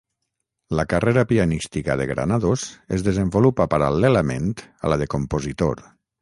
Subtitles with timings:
[0.77, 2.63] La carrera pianística de Granados
[2.97, 4.49] es desenvolupa paral·lelament
[4.89, 5.85] a la de compositor.